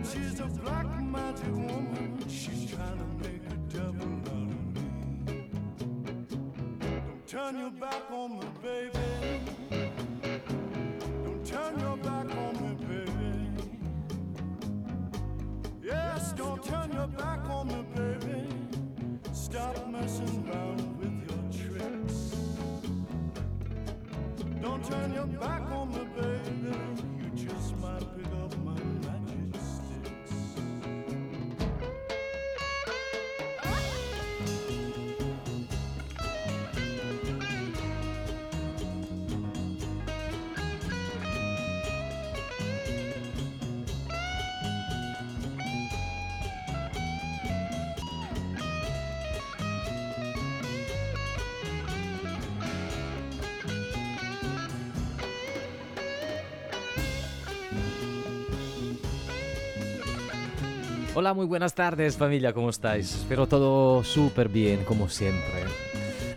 That 0.00 0.08
she's 0.08 0.40
a 0.40 0.46
black 0.46 0.86
magic 1.02 1.52
woman, 1.52 2.24
she's 2.28 2.70
trying 2.70 2.98
to 2.98 3.04
make 3.22 3.42
a 3.50 3.54
devil 3.68 4.08
out 4.26 4.32
of 4.32 4.74
me. 4.74 5.50
Don't 6.80 7.26
turn 7.26 7.58
your 7.58 7.70
back 7.70 8.10
on 8.10 8.38
me, 8.38 8.46
baby. 8.62 9.40
Don't 11.24 11.44
turn 11.44 11.78
your 11.80 11.96
back 11.98 12.36
on 12.36 12.54
me, 12.62 12.74
baby. 12.86 13.50
Yes, 15.82 16.32
don't 16.32 16.62
turn 16.64 16.92
your 16.92 17.08
back 17.08 17.44
on 17.50 17.68
me, 17.68 17.84
baby. 17.94 18.46
Stop 19.32 19.86
messing 19.88 20.48
around 20.50 20.98
with 20.98 21.14
your 21.28 21.42
tricks. 21.68 22.36
Don't 24.62 24.84
turn 24.84 25.12
your 25.12 25.26
back 25.26 25.62
on 25.70 25.88
me, 25.92 26.04
baby. 26.16 26.29
Hola, 61.20 61.34
muy 61.34 61.44
buenas 61.44 61.74
tardes 61.74 62.16
familia, 62.16 62.54
¿cómo 62.54 62.70
estáis? 62.70 63.14
Espero 63.14 63.46
todo 63.46 64.02
súper 64.02 64.48
bien, 64.48 64.84
como 64.84 65.10
siempre. 65.10 65.64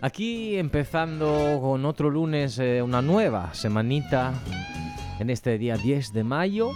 Aquí 0.02 0.58
empezando 0.58 1.58
con 1.62 1.86
otro 1.86 2.10
lunes, 2.10 2.58
eh, 2.58 2.82
una 2.82 3.00
nueva 3.00 3.54
semanita 3.54 4.34
en 5.18 5.30
este 5.30 5.56
día 5.56 5.78
10 5.78 6.12
de 6.12 6.22
mayo. 6.22 6.72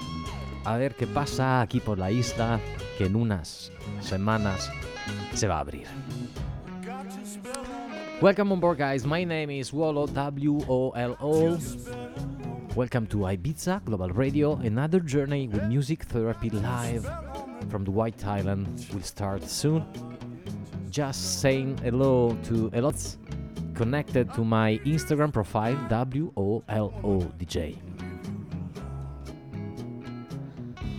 A 0.65 0.79
ver 0.79 0.95
qué 0.95 1.07
pasa 1.07 1.61
aquí 1.61 1.81
por 1.81 1.99
la 1.99 2.11
isla, 2.11 2.61
que 2.97 3.05
en 3.05 3.15
unas 3.15 3.73
semanas 4.01 4.73
se 5.35 5.47
va 5.47 5.57
a 5.57 5.61
abrir. 5.61 5.87
Welcome 8.23 8.55
on 8.55 8.61
board, 8.61 8.79
guys. 8.79 9.05
My 9.05 9.27
name 9.27 9.51
is 9.51 9.71
Wolo, 9.71 10.07
W-O-L-O. 10.07 11.59
Welcome 12.75 13.07
to 13.09 13.29
Ibiza 13.29 13.83
Global 13.85 14.09
Radio, 14.09 14.59
another 14.65 15.03
journey 15.07 15.47
with 15.47 15.65
music 15.65 16.07
therapy 16.07 16.49
live 16.49 17.07
from 17.69 17.85
the 17.85 17.91
White 17.91 18.25
Island 18.25 18.67
will 18.93 19.03
start 19.03 19.43
soon. 19.45 19.85
Just 20.91 21.41
saying 21.41 21.79
hello 21.83 22.37
to 22.45 22.71
a 22.73 22.81
lot 22.81 22.97
connected 23.75 24.33
to 24.35 24.45
my 24.45 24.81
Instagram 24.85 25.33
profile 25.33 25.77
WOLO 25.89 27.33
DJ. 27.39 27.77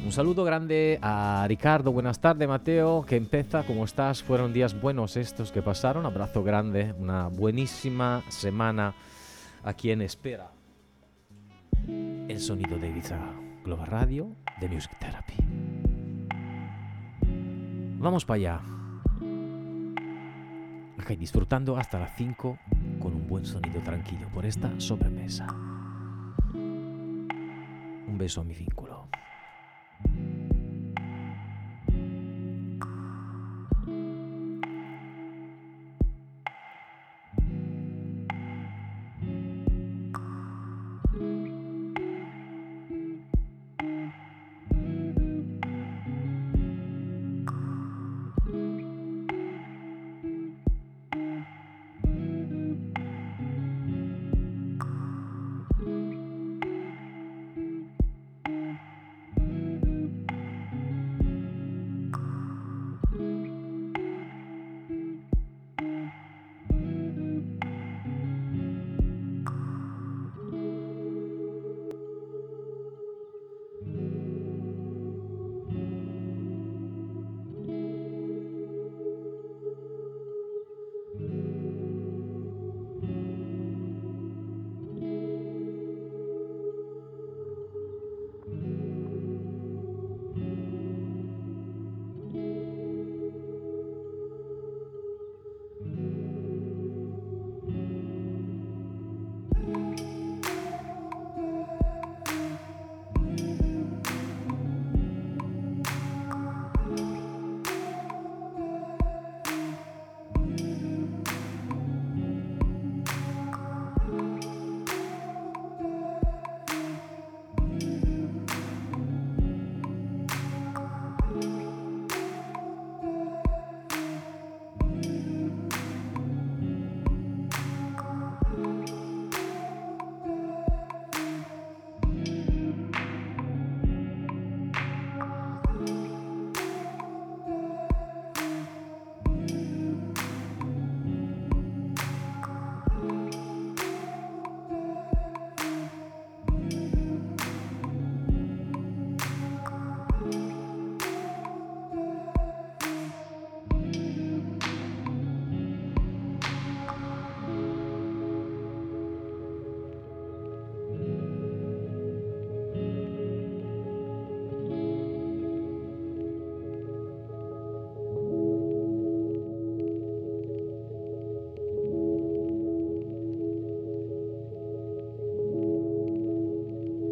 Un 0.06 0.13
saludo 0.13 0.44
grande 0.44 0.97
a 1.03 1.46
Ricardo, 1.47 1.91
buenas 1.91 2.19
tardes 2.19 2.47
Mateo, 2.47 3.06
que 3.06 3.16
empieza, 3.16 3.63
¿cómo 3.63 3.84
estás? 3.84 4.24
Fueron 4.24 4.53
días 4.53 4.80
buenos 4.81 5.18
estos 5.18 5.51
que 5.51 5.62
pasaron, 5.62 6.06
abrazo 6.06 6.44
grande, 6.44 6.96
una 6.97 7.28
buenísima 7.28 8.24
semana 8.30 8.96
aquí 9.63 9.91
en 9.91 10.01
espera. 10.01 10.50
El 11.88 12.40
sonido 12.40 12.80
de 12.80 12.90
Ibiza 12.90 13.19
Global 13.63 13.88
Radio 13.88 14.36
de 14.59 14.69
Music 14.69 14.97
Therapy. 15.00 15.69
Vamos 18.00 18.24
para 18.24 18.36
allá. 18.38 18.62
Ok, 20.98 21.12
disfrutando 21.18 21.76
hasta 21.76 22.00
las 22.00 22.16
5 22.16 22.58
con 22.98 23.14
un 23.14 23.28
buen 23.28 23.46
sonido 23.46 23.82
tranquilo 23.82 24.30
por 24.34 24.46
esta 24.46 24.72
sobremesa. 24.80 25.48
Un 26.54 28.16
beso 28.18 28.40
a 28.40 28.46
mi 28.46 28.54
vínculo. 28.54 29.10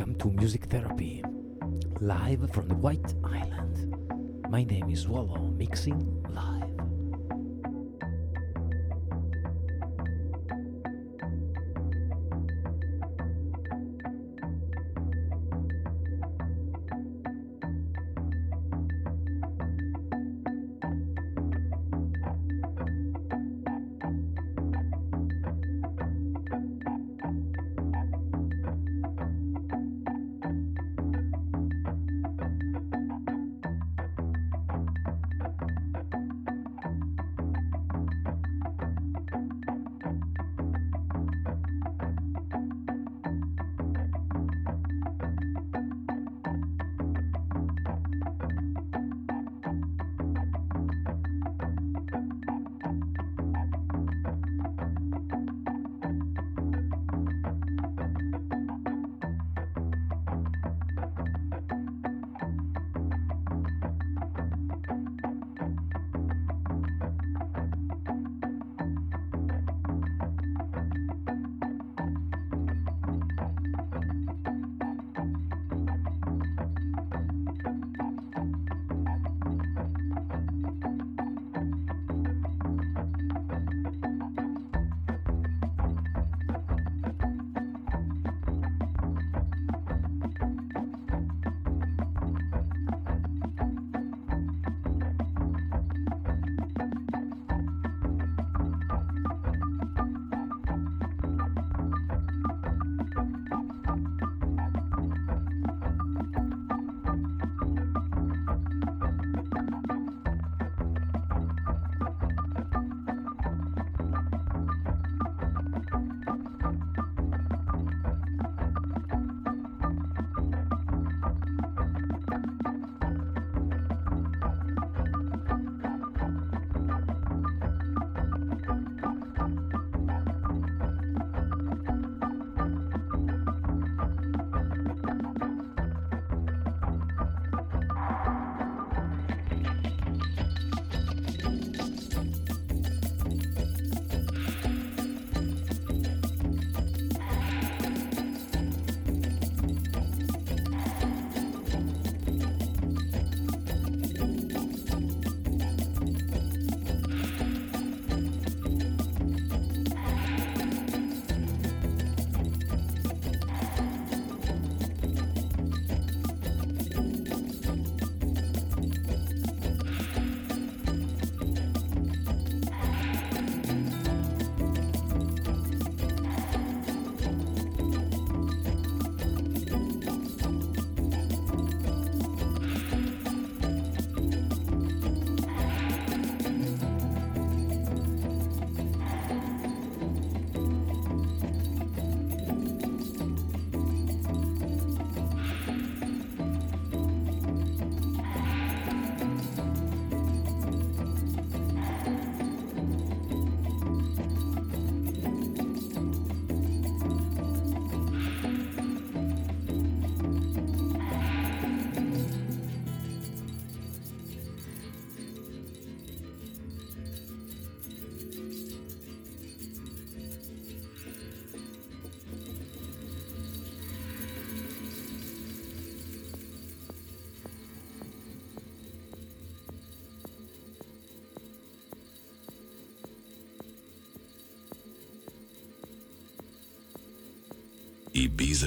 Welcome 0.00 0.18
to 0.20 0.30
Music 0.30 0.64
Therapy, 0.64 1.22
live 2.00 2.50
from 2.54 2.68
the 2.68 2.74
White 2.74 3.12
Island. 3.22 3.94
My 4.48 4.64
name 4.64 4.88
is 4.88 5.06
Wallow, 5.06 5.42
mixing 5.58 6.24
live. 6.30 6.69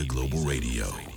Global 0.01 0.39
Radio. 0.39 1.12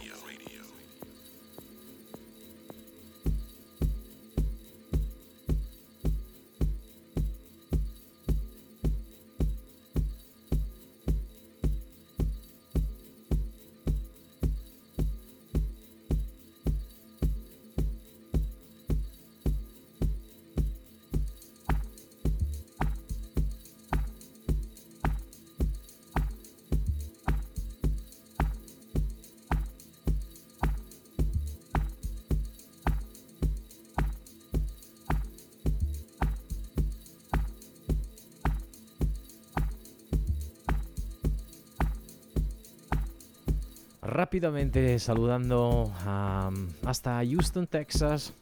Rápidamente 44.36 44.98
saludando 44.98 45.90
a- 46.04 46.50
hasta 46.84 47.22
Houston, 47.24 47.66
Texas, 47.66 48.34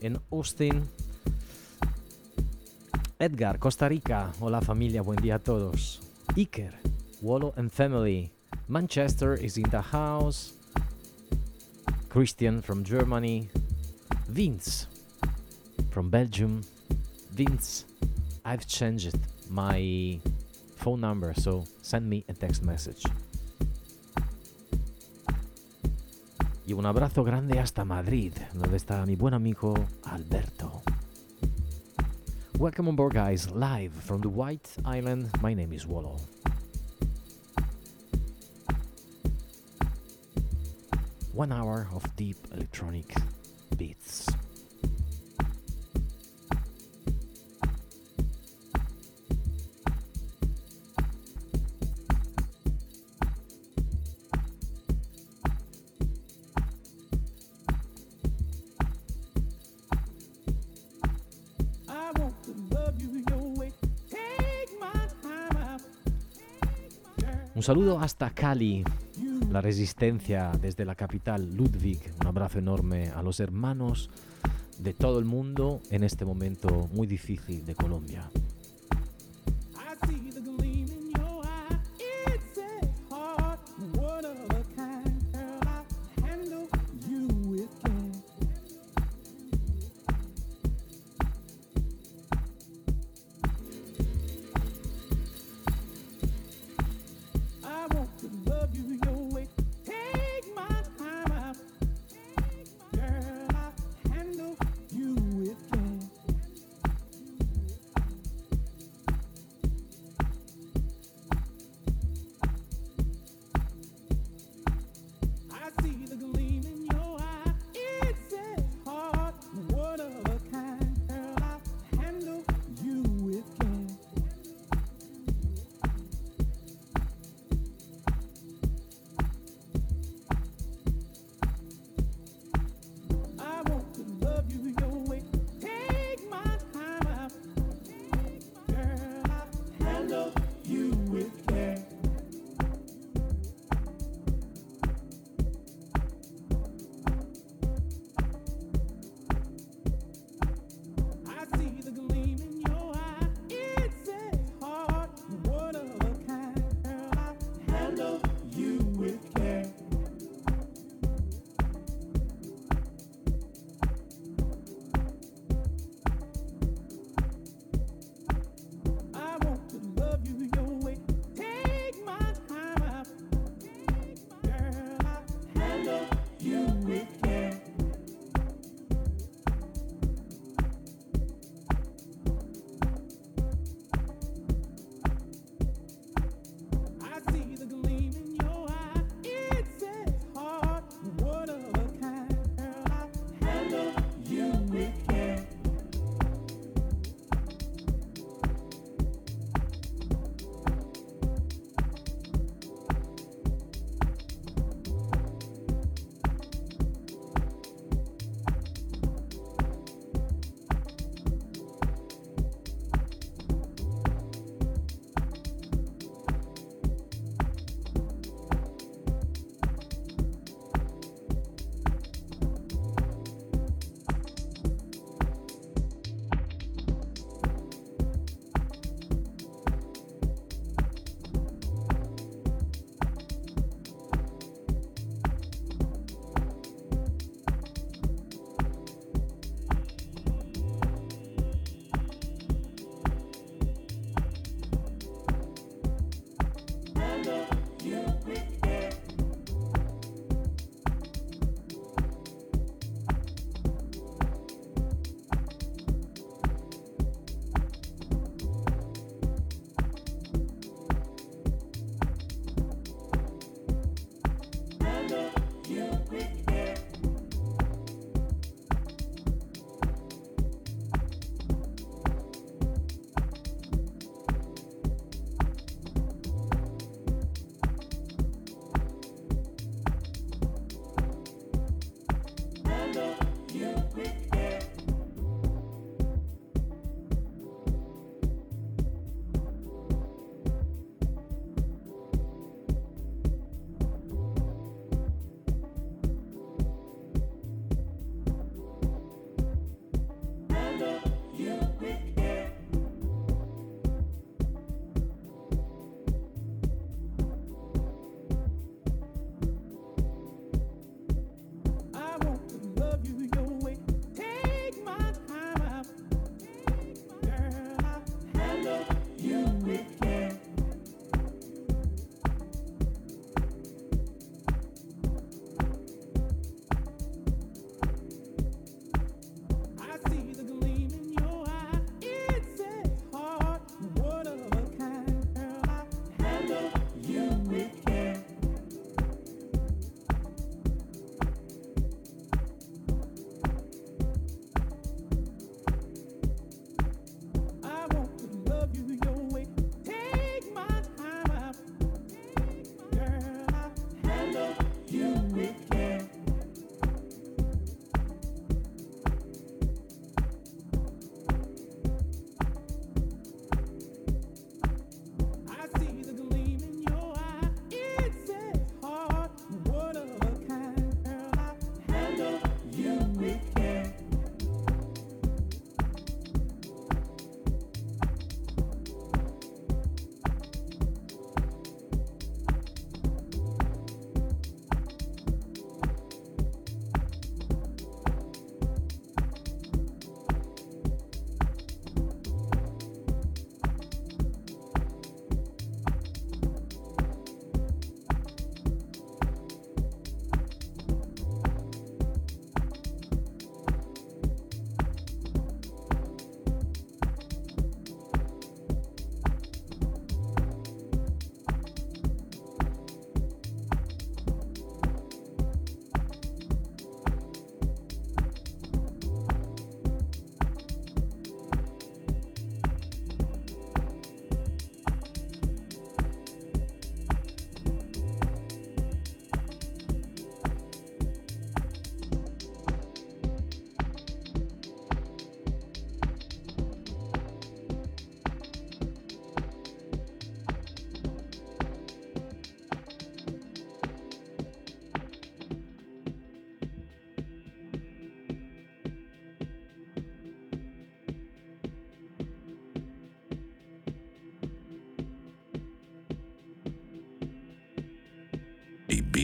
en 0.00 0.18
Austin. 0.30 0.88
Edgar, 3.18 3.58
Costa 3.58 3.86
Rica. 3.86 4.32
Hola 4.40 4.62
familia, 4.62 5.02
buen 5.02 5.20
día 5.20 5.34
a 5.34 5.38
todos. 5.38 6.00
Iker, 6.34 6.72
Wallow 7.20 7.52
and 7.58 7.70
Family. 7.70 8.32
Manchester 8.68 9.34
is 9.34 9.58
in 9.58 9.64
the 9.64 9.82
house. 9.82 10.54
Christian 12.08 12.62
from 12.62 12.82
Germany, 12.82 13.50
Vince 14.26 14.88
from 15.90 16.08
Belgium. 16.08 16.62
Vince, 17.32 17.84
I've 18.46 18.66
changed 18.66 19.18
my 19.50 20.18
phone 20.76 21.02
number, 21.02 21.34
so 21.34 21.64
send 21.82 22.08
me 22.08 22.24
a 22.30 22.32
text 22.32 22.64
message. 22.64 23.04
Y 26.66 26.72
un 26.72 26.86
abrazo 26.86 27.24
grande 27.24 27.58
hasta 27.58 27.84
Madrid, 27.84 28.32
donde 28.54 28.78
está 28.78 29.04
mi 29.04 29.16
buen 29.16 29.34
amigo 29.34 29.74
Alberto. 30.04 30.82
Welcome 32.58 32.88
on 32.88 32.96
board, 32.96 33.14
guys, 33.14 33.50
live 33.50 33.92
from 33.92 34.22
the 34.22 34.28
White 34.28 34.70
Island. 34.86 35.28
My 35.42 35.54
name 35.54 35.74
is 35.74 35.86
Wallo. 35.86 36.16
One 41.34 41.52
hour 41.52 41.86
of 41.92 42.04
deep 42.16 42.38
electronic 42.54 43.12
beats. 43.76 44.26
Saludo 67.64 67.98
hasta 67.98 68.28
Cali, 68.28 68.84
la 69.50 69.62
resistencia 69.62 70.52
desde 70.60 70.84
la 70.84 70.94
capital 70.94 71.56
Ludwig. 71.56 71.98
Un 72.20 72.26
abrazo 72.26 72.58
enorme 72.58 73.08
a 73.08 73.22
los 73.22 73.40
hermanos 73.40 74.10
de 74.78 74.92
todo 74.92 75.18
el 75.18 75.24
mundo 75.24 75.80
en 75.88 76.04
este 76.04 76.26
momento 76.26 76.90
muy 76.92 77.06
difícil 77.06 77.64
de 77.64 77.74
Colombia. 77.74 78.28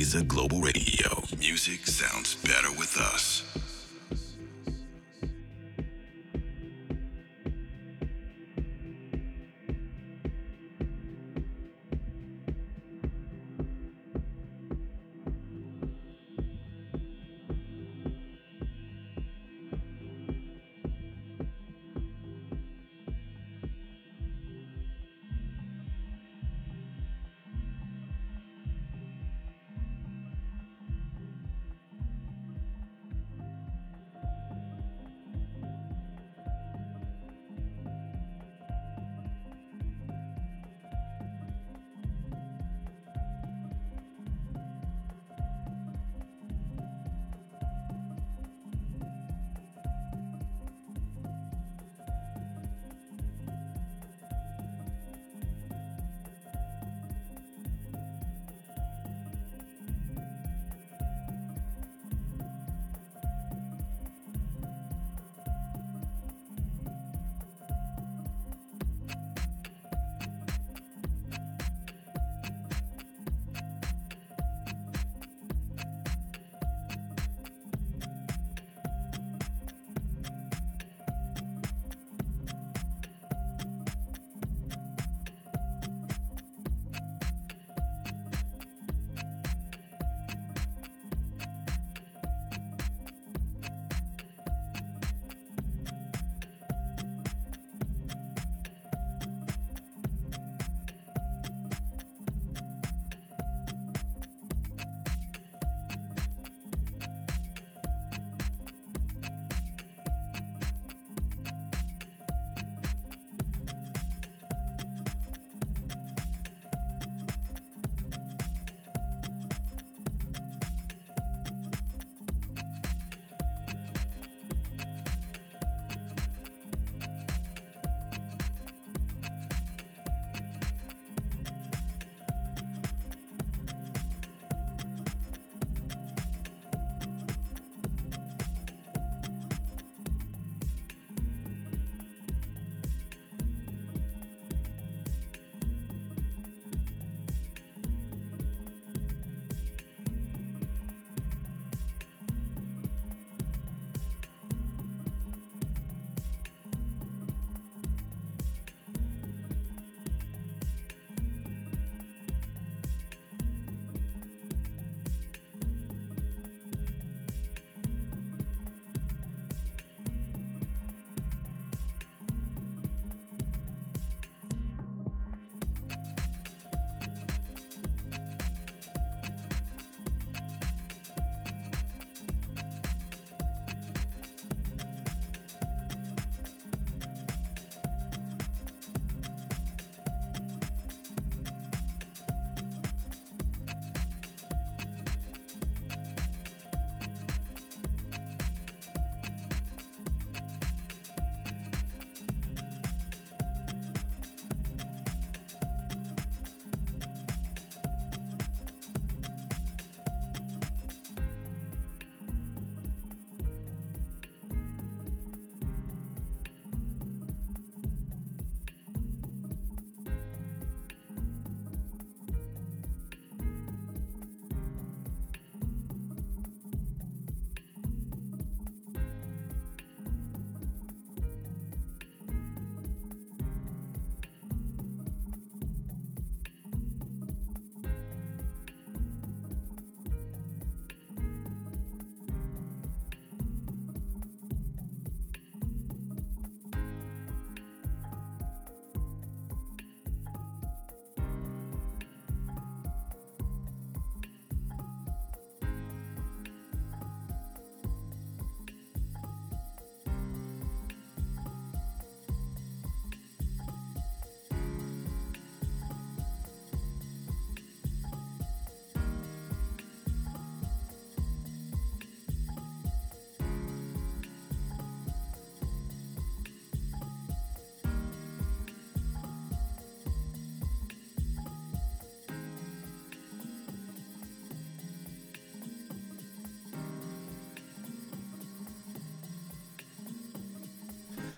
Ibiza 0.00 0.26
Global 0.26 0.62
Radio. 0.62 1.22
Music 1.38 1.86
sounds 1.86 2.34
better 2.36 2.70
with 2.78 2.96
us. 2.96 3.42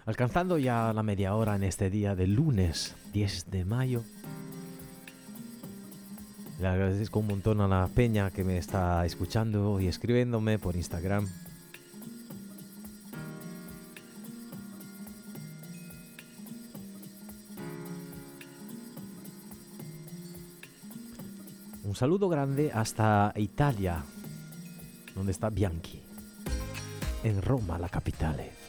Alcanzando 0.04 0.58
ya 0.58 0.92
la 0.92 1.04
media 1.04 1.36
hora 1.36 1.54
en 1.54 1.62
este 1.62 1.88
día 1.88 2.16
del 2.16 2.34
lunes 2.34 2.96
10 3.12 3.50
de 3.52 3.64
mayo 3.64 4.02
Le 6.58 6.66
agradezco 6.66 7.20
un 7.20 7.28
montón 7.28 7.60
a 7.60 7.68
la 7.68 7.86
peña 7.86 8.32
que 8.32 8.42
me 8.42 8.58
está 8.58 9.06
escuchando 9.06 9.78
y 9.80 9.86
escribiéndome 9.86 10.58
por 10.58 10.74
Instagram. 10.74 11.28
Un 21.84 21.94
saludo 21.94 22.28
grande 22.28 22.72
hasta 22.72 23.32
Italia, 23.36 24.04
donde 25.14 25.32
está 25.32 25.50
Bianchi, 25.50 26.00
en 27.22 27.42
Roma, 27.42 27.78
la 27.78 27.88
capitale. 27.88 28.61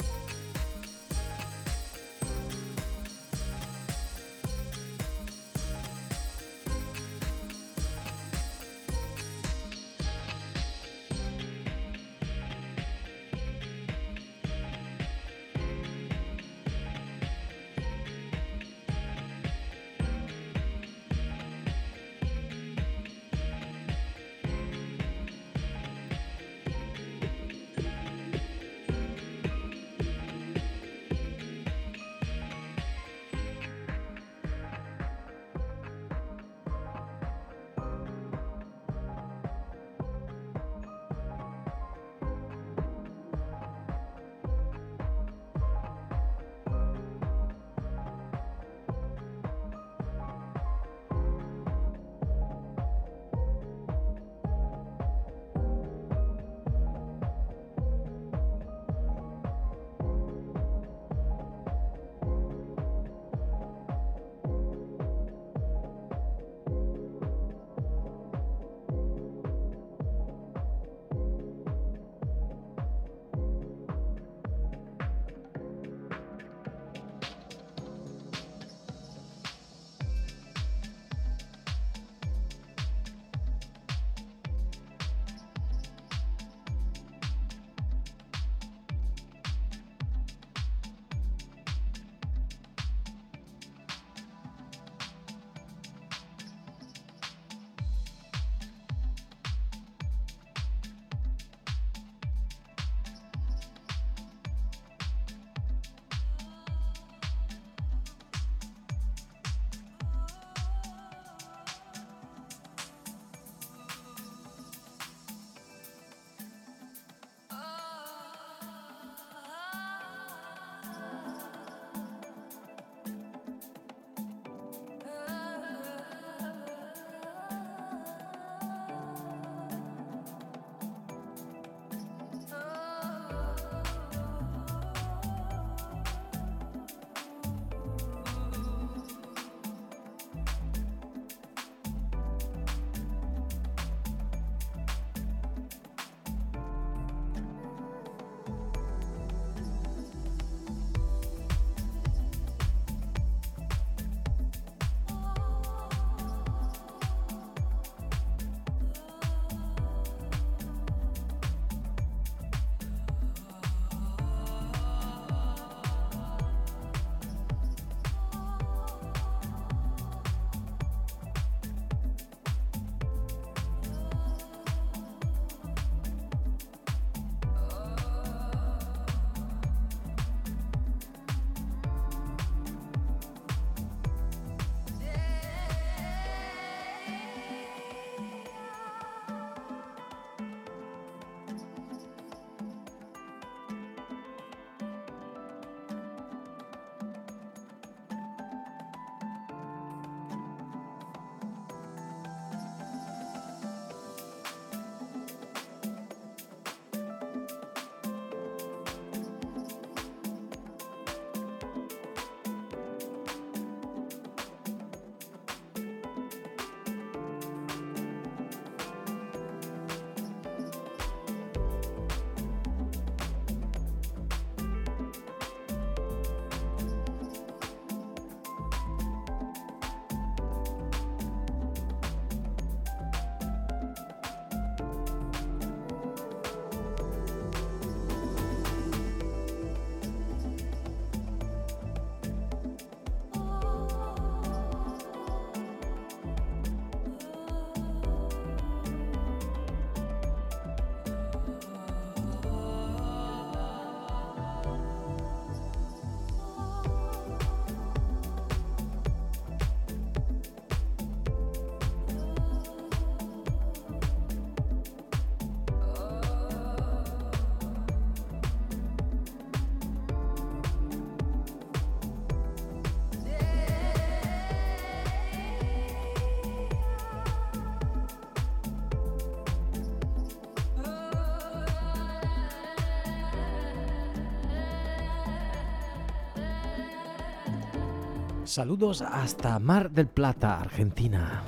Saludos 288.53 289.01
hasta 289.01 289.57
Mar 289.57 289.89
del 289.89 290.05
Plata, 290.05 290.61
Argentina. 290.61 291.41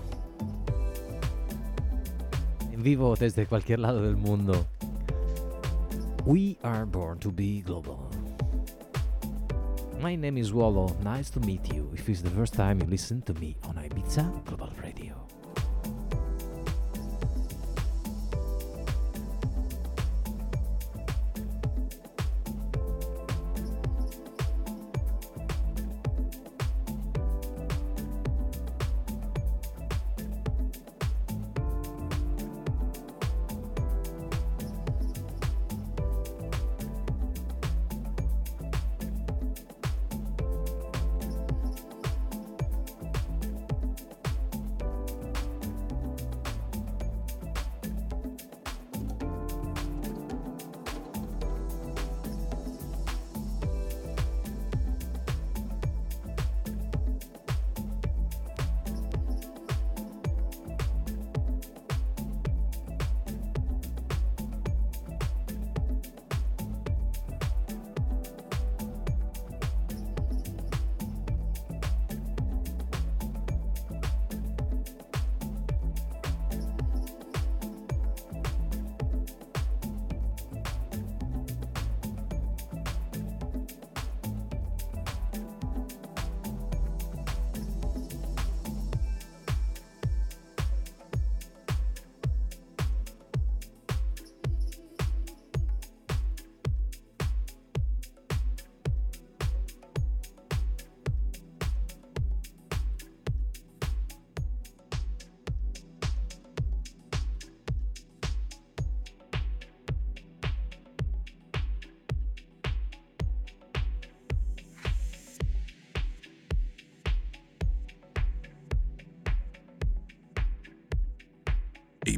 En 2.71 2.81
vivo 2.81 3.15
desde 3.15 3.45
cualquier 3.45 3.77
lado 3.77 4.01
del 4.01 4.15
mundo. 4.15 4.65
We 6.25 6.57
are 6.63 6.83
born 6.83 7.19
to 7.19 7.31
be 7.31 7.61
global. 7.63 8.09
My 10.01 10.17
name 10.17 10.39
is 10.39 10.51
Wallo. 10.51 10.95
Nice 11.03 11.29
to 11.33 11.39
meet 11.41 11.71
you. 11.71 11.91
If 11.93 12.09
it's 12.09 12.23
the 12.23 12.31
first 12.31 12.55
time 12.55 12.79
you 12.79 12.87
listen 12.87 13.21
to 13.21 13.35
me 13.35 13.55
on 13.69 13.75
Ibiza 13.75 14.43
Global 14.43 14.64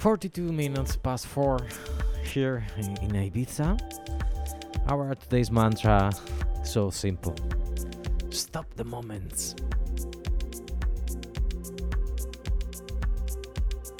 Forty-two 0.00 0.50
minutes 0.50 0.96
past 0.96 1.26
four 1.26 1.58
here 2.24 2.64
in, 2.78 2.96
in 3.02 3.10
Ibiza. 3.10 3.78
Our 4.88 5.14
today's 5.14 5.50
mantra 5.50 6.10
so 6.64 6.88
simple. 6.88 7.34
Stop 8.30 8.64
the 8.76 8.84
moments. 8.84 9.54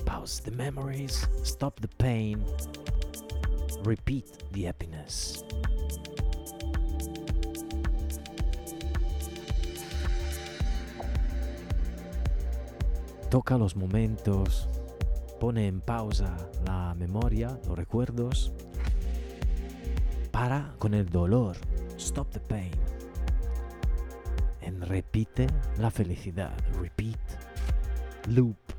Pause 0.06 0.40
the 0.40 0.52
memories, 0.52 1.26
stop 1.42 1.78
the 1.80 1.88
pain, 1.88 2.46
repeat 3.84 4.24
the 4.52 4.62
happiness. 4.62 5.44
Toca 13.28 13.58
los 13.58 13.74
momentos, 13.76 14.66
pone 15.40 15.66
en 15.66 15.80
pausa 15.80 16.36
la 16.66 16.94
memoria, 16.94 17.58
los 17.66 17.76
recuerdos. 17.76 18.52
Para 20.30 20.74
con 20.78 20.94
el 20.94 21.08
dolor. 21.08 21.56
Stop 21.96 22.30
the 22.30 22.40
pain. 22.40 22.70
And 24.64 24.84
repite 24.84 25.46
la 25.78 25.90
felicidad. 25.90 26.52
Repeat. 26.78 27.18
Loop 28.28 28.69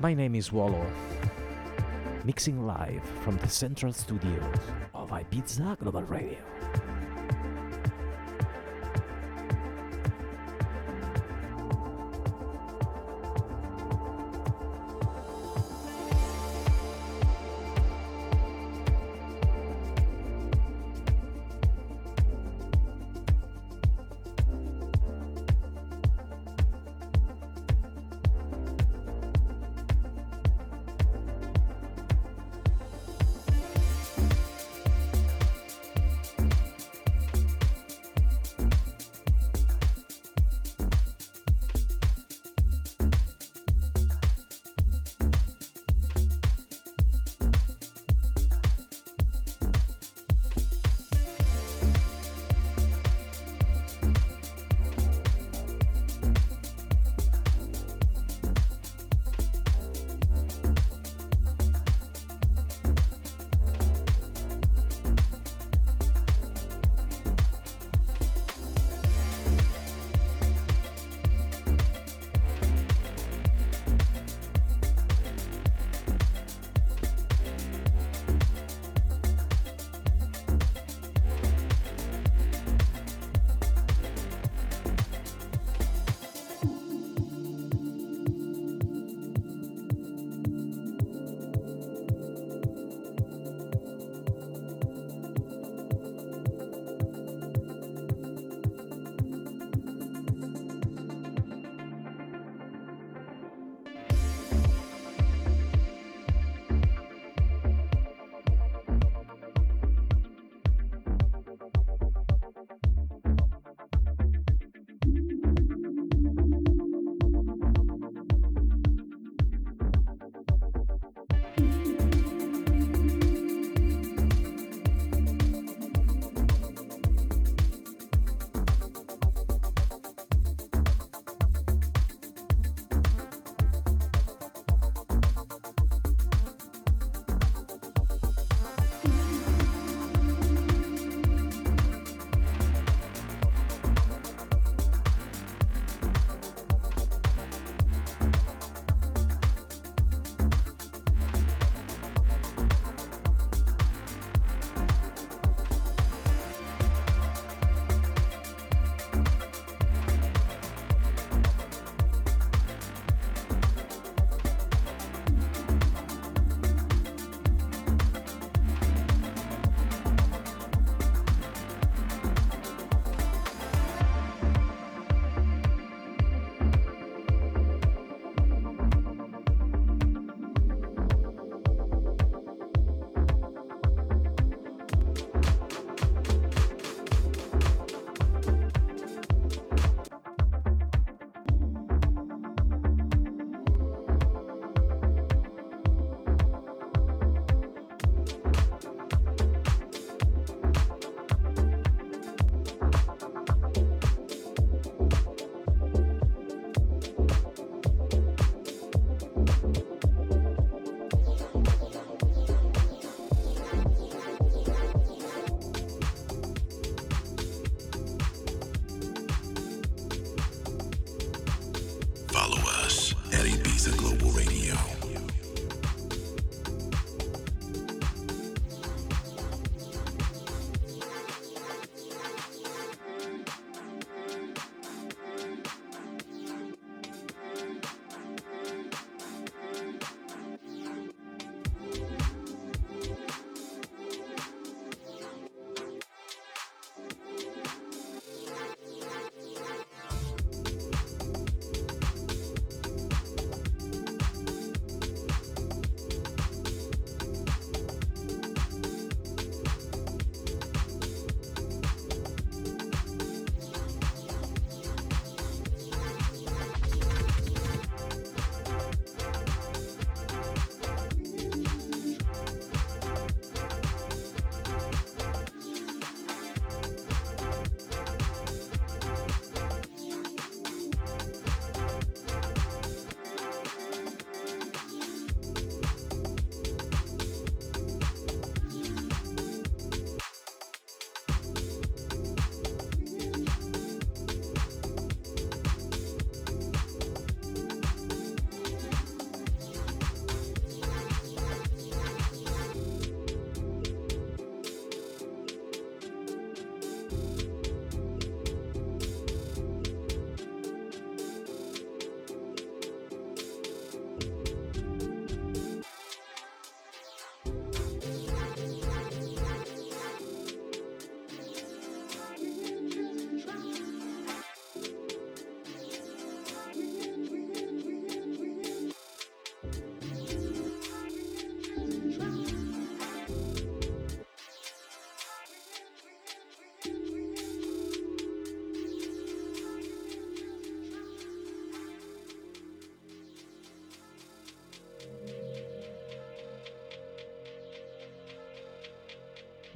My 0.00 0.14
name 0.14 0.36
is 0.36 0.52
Wallo, 0.52 0.86
mixing 2.24 2.64
live 2.64 3.02
from 3.24 3.36
the 3.38 3.48
central 3.48 3.92
studios 3.92 4.54
of 4.94 5.10
Ibiza 5.10 5.76
Global 5.80 6.04
Radio. 6.04 6.38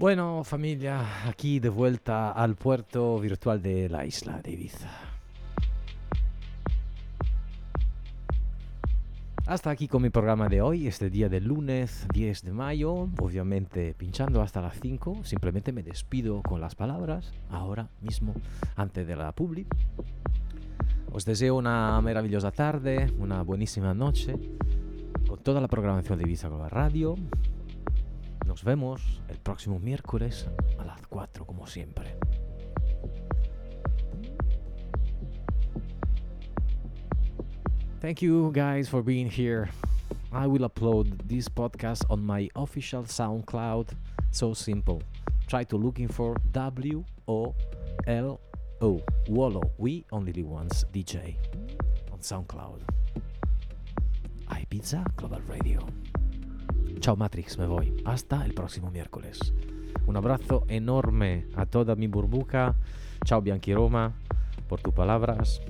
Bueno, 0.03 0.43
familia, 0.43 1.29
aquí 1.29 1.61
de 1.61 1.69
vuelta 1.69 2.33
al 2.33 2.57
puerto 2.57 3.21
virtual 3.21 3.63
de 3.63 3.89
la 3.89 4.05
isla 4.05 4.43
de 4.43 4.51
Ibiza. 4.51 4.91
Hasta 9.47 9.71
aquí 9.71 9.87
con 9.87 10.03
mi 10.03 10.11
programa 10.11 10.49
de 10.49 10.61
hoy, 10.61 10.89
este 10.89 11.09
día 11.09 11.29
de 11.29 11.41
lunes 11.41 12.09
10 12.13 12.43
de 12.43 12.51
mayo, 12.51 13.11
obviamente 13.21 13.95
pinchando 13.95 14.43
hasta 14.43 14.61
las 14.61 14.81
5, 14.81 15.21
simplemente 15.23 15.71
me 15.71 15.85
despido 15.85 16.43
con 16.43 16.61
las 16.61 16.75
palabras, 16.75 17.33
ahora 17.49 17.89
mismo, 18.01 18.35
antes 18.75 19.07
de 19.07 19.15
la 19.15 19.31
publi. 19.31 19.69
Os 21.13 21.25
deseo 21.25 21.55
una 21.55 22.01
maravillosa 22.01 22.51
tarde, 22.51 23.13
una 23.21 23.43
buenísima 23.43 23.95
noche, 23.95 24.35
con 25.29 25.39
toda 25.45 25.61
la 25.61 25.69
programación 25.69 26.19
de 26.19 26.25
Ibiza 26.25 26.49
Global 26.49 26.71
Radio. 26.73 27.15
Nos 28.53 28.65
vemos 28.65 29.01
el 29.31 29.39
próximo 29.39 29.79
miércoles 29.79 30.47
a 30.79 30.85
las 30.85 31.01
4, 31.07 31.47
como 31.47 31.67
siempre. 31.67 32.15
Thank 38.03 38.21
you 38.21 38.53
guys 38.53 38.91
for 38.91 39.03
being 39.03 39.31
here. 39.31 39.71
I 40.31 40.47
will 40.47 40.69
upload 40.69 41.27
this 41.27 41.49
podcast 41.49 42.05
on 42.11 42.27
my 42.27 42.51
official 42.55 43.05
SoundCloud. 43.05 43.97
So 44.33 44.53
simple. 44.53 45.03
Try 45.47 45.65
to 45.65 45.79
looking 45.79 46.09
for 46.09 46.37
W 46.53 47.07
O 47.27 47.55
L 48.07 48.39
O 48.83 49.01
Wallo. 49.29 49.63
We 49.79 50.05
only 50.13 50.35
live 50.35 50.49
once 50.49 50.85
DJ 50.93 51.37
on 52.13 52.19
SoundCloud. 52.19 52.83
Ibiza 54.51 55.07
Global 55.17 55.41
Radio. 55.49 56.02
Ciao 57.03 57.17
Matrix, 57.17 57.59
me 57.59 57.67
voy. 57.67 58.01
Hasta 58.05 58.45
el 58.45 58.55
próximo 58.55 58.93
miércoles. 58.93 59.53
Un 60.07 60.17
abrazo 60.17 60.63
enorme 60.69 61.49
a 61.57 61.67
toda 61.67 61.97
mi 61.97 62.07
burbuja. 62.07 62.77
Ciao 63.25 63.43
Bianchi 63.43 63.75
Roma 63.75 64.13
por 64.69 64.81
tus 64.81 64.95
palabras. 64.95 65.61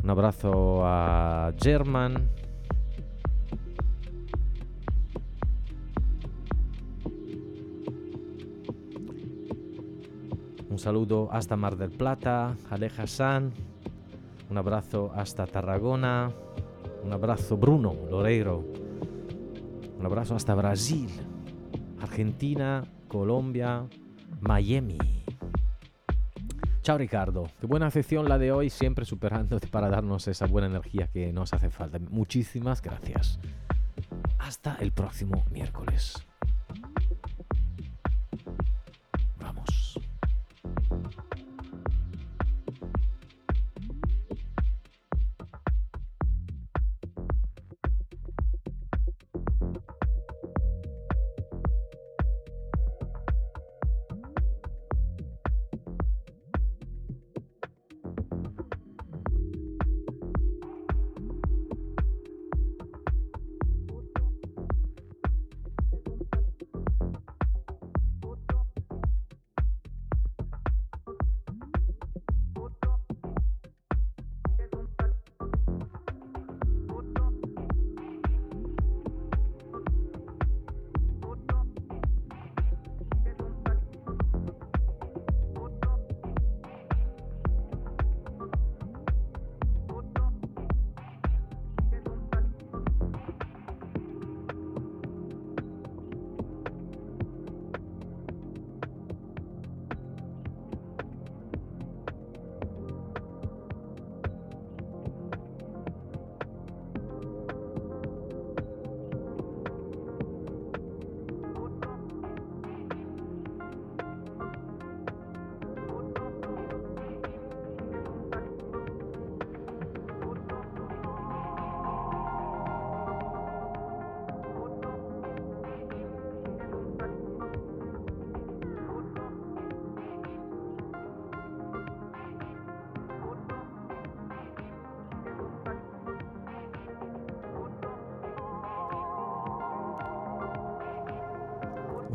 Un 0.00 0.08
abrazo 0.08 0.86
a 0.86 1.52
German. 1.60 2.30
Un 10.70 10.78
saludo 10.78 11.28
hasta 11.32 11.56
Mar 11.56 11.76
del 11.76 11.90
Plata, 11.90 12.56
Aleja 12.70 13.08
San. 13.08 13.50
Un 14.48 14.58
abrazo 14.58 15.10
hasta 15.12 15.44
Tarragona. 15.44 16.30
Un 17.02 17.12
abrazo 17.12 17.56
Bruno 17.56 17.96
Loreiro. 18.08 18.87
Un 19.98 20.06
abrazo 20.06 20.36
hasta 20.36 20.54
Brasil, 20.54 21.08
Argentina, 22.00 22.84
Colombia, 23.08 23.88
Miami. 24.40 24.98
Chao 26.82 26.96
Ricardo, 26.96 27.48
qué 27.60 27.66
buena 27.66 27.90
sesión 27.90 28.28
la 28.28 28.38
de 28.38 28.52
hoy, 28.52 28.70
siempre 28.70 29.04
superándote 29.04 29.66
para 29.70 29.88
darnos 29.88 30.28
esa 30.28 30.46
buena 30.46 30.68
energía 30.68 31.08
que 31.08 31.32
nos 31.32 31.52
hace 31.52 31.70
falta. 31.70 31.98
Muchísimas 31.98 32.80
gracias. 32.80 33.40
Hasta 34.38 34.76
el 34.76 34.92
próximo 34.92 35.44
miércoles. 35.50 36.27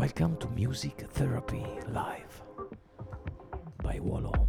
Welcome 0.04 0.36
to 0.40 0.50
Music 0.50 1.06
Therapy 1.14 1.66
Live 1.88 2.42
by 3.82 4.00
Wallo. 4.02 4.43